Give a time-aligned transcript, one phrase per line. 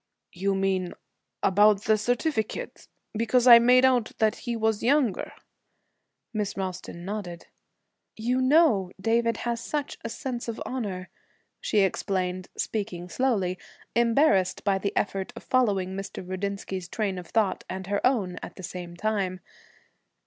[0.33, 0.95] 'You mean
[1.43, 2.87] about the certificate?
[3.15, 5.31] Because I made out that he was younger?'
[6.33, 7.45] Miss Ralston nodded.
[8.17, 11.09] 'You know David has such a sense of honor,'
[11.59, 13.59] she explained, speaking slowly,
[13.95, 16.27] embarrassed by the effort of following Mr.
[16.27, 19.39] Rudinsky's train of thought and her own at the same time.